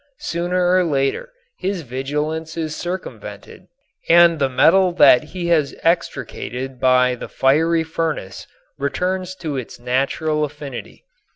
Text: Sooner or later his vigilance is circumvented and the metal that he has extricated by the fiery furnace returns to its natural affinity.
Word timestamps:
Sooner 0.21 0.73
or 0.75 0.83
later 0.83 1.31
his 1.59 1.81
vigilance 1.83 2.57
is 2.57 2.75
circumvented 2.75 3.67
and 4.09 4.39
the 4.39 4.49
metal 4.49 4.91
that 4.93 5.25
he 5.25 5.49
has 5.49 5.75
extricated 5.83 6.79
by 6.79 7.13
the 7.13 7.27
fiery 7.29 7.83
furnace 7.83 8.47
returns 8.79 9.35
to 9.35 9.57
its 9.57 9.79
natural 9.79 10.43
affinity. 10.43 11.05